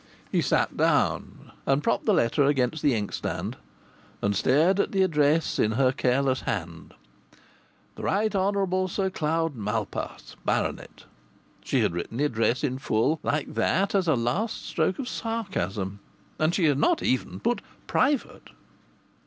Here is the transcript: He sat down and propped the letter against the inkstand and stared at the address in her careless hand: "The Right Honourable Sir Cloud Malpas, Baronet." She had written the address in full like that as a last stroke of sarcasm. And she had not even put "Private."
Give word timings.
He 0.31 0.41
sat 0.41 0.75
down 0.75 1.51
and 1.67 1.83
propped 1.83 2.05
the 2.07 2.13
letter 2.15 2.43
against 2.45 2.81
the 2.81 2.95
inkstand 2.95 3.55
and 4.19 4.35
stared 4.35 4.79
at 4.79 4.93
the 4.93 5.03
address 5.03 5.59
in 5.59 5.73
her 5.73 5.91
careless 5.91 6.41
hand: 6.41 6.95
"The 7.93 8.01
Right 8.01 8.35
Honourable 8.35 8.87
Sir 8.87 9.11
Cloud 9.11 9.55
Malpas, 9.55 10.35
Baronet." 10.43 11.05
She 11.63 11.81
had 11.81 11.93
written 11.93 12.17
the 12.17 12.25
address 12.25 12.63
in 12.63 12.79
full 12.79 13.19
like 13.21 13.53
that 13.53 13.93
as 13.93 14.07
a 14.07 14.15
last 14.15 14.65
stroke 14.65 14.97
of 14.97 15.07
sarcasm. 15.07 15.99
And 16.39 16.55
she 16.55 16.65
had 16.65 16.79
not 16.79 17.03
even 17.03 17.39
put 17.39 17.61
"Private." 17.85 18.49